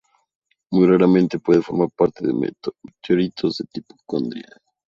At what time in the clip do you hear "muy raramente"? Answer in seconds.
0.71-1.37